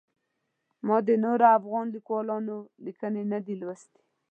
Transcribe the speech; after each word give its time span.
ما 0.87 0.97
د 1.07 1.09
نورو 1.23 1.45
افغان 1.57 1.85
لیکوالانو 1.95 2.57
لیکنې 2.85 3.23
نه 3.31 3.39
دي 3.45 3.55
لوستلي. 3.61 4.01